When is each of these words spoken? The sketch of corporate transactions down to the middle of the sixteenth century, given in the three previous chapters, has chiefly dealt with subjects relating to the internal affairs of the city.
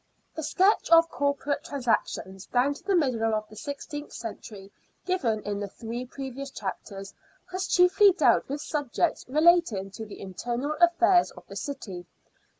The 0.33 0.41
sketch 0.41 0.89
of 0.89 1.09
corporate 1.11 1.63
transactions 1.63 2.47
down 2.47 2.73
to 2.73 2.83
the 2.83 2.95
middle 2.95 3.35
of 3.35 3.47
the 3.49 3.55
sixteenth 3.55 4.11
century, 4.13 4.71
given 5.05 5.41
in 5.43 5.59
the 5.59 5.67
three 5.67 6.07
previous 6.07 6.49
chapters, 6.49 7.13
has 7.51 7.67
chiefly 7.67 8.11
dealt 8.11 8.49
with 8.49 8.61
subjects 8.61 9.23
relating 9.27 9.91
to 9.91 10.05
the 10.07 10.19
internal 10.19 10.75
affairs 10.81 11.29
of 11.29 11.45
the 11.45 11.55
city. 11.55 12.07